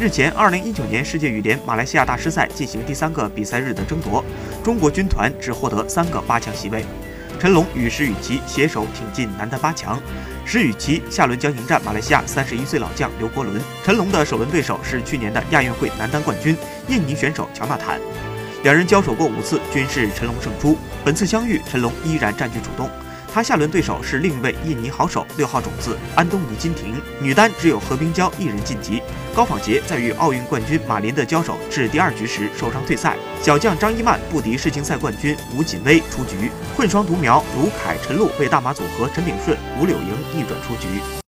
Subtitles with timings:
[0.00, 4.24] 日前，二零一九年世界羽联马来西亚大师赛进行第三个比赛日的争夺，
[4.64, 6.82] 中国军团只获得三个八强席位。
[7.38, 10.00] 陈龙与石宇奇携手挺进男单八强。
[10.46, 13.60] 石宇奇下轮将迎战马来西亚三十一岁老将刘国伦。
[13.84, 16.56] 陈龙的首轮对手是去年的亚运会男单冠军
[16.88, 18.00] 印尼选手乔纳坦。
[18.62, 20.78] 两人交手过五次，均是陈龙胜出。
[21.04, 22.88] 本次相遇，陈龙依然占据主动。
[23.32, 27.00] 他下轮对手是另一位印尼好手，六号种子安东尼金廷。
[27.20, 29.02] 女单只有何冰娇一人晋级。
[29.34, 33.16] 高仿杰在与奥运冠军马林的交手至第二局时受伤退赛。
[33.40, 36.50] 小将张一曼不敌世青赛冠军吴锦威出局。
[36.76, 41.20] 混双独苗卢凯陈露被大马组合陈炳顺、吴柳莹逆转出局。